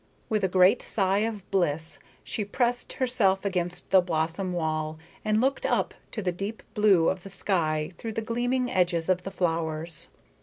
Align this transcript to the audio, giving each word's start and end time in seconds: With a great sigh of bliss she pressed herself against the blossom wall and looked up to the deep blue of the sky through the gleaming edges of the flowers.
With 0.29 0.43
a 0.43 0.47
great 0.47 0.81
sigh 0.81 1.19
of 1.19 1.47
bliss 1.51 1.99
she 2.23 2.43
pressed 2.43 2.93
herself 2.93 3.45
against 3.45 3.91
the 3.91 4.01
blossom 4.01 4.51
wall 4.51 4.97
and 5.23 5.39
looked 5.39 5.63
up 5.63 5.93
to 6.09 6.23
the 6.23 6.31
deep 6.31 6.63
blue 6.73 7.07
of 7.07 7.21
the 7.21 7.29
sky 7.29 7.91
through 7.99 8.13
the 8.13 8.21
gleaming 8.23 8.71
edges 8.71 9.09
of 9.09 9.21
the 9.21 9.29
flowers. 9.29 10.07